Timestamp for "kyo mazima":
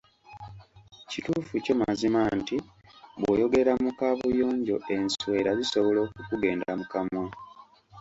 1.63-2.21